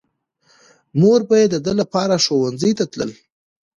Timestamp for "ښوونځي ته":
2.23-2.85